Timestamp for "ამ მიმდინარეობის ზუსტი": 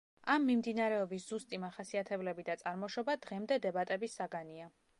0.35-1.59